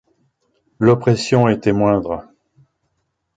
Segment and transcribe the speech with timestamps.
[0.79, 2.25] L’oppression était moindre.